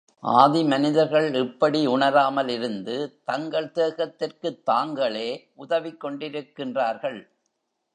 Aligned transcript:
ஆதி 0.19 0.63
மனிதர்கள் 0.63 1.33
இப்படி 1.33 1.85
உணராமல் 1.85 2.49
இருந்து 2.49 3.21
தங்கள் 3.23 3.71
தேகத்திற்குத் 3.71 4.63
தாங்களே 4.63 5.51
உதவிக்கொண்டிருக்கின்றார்கள். 5.57 7.27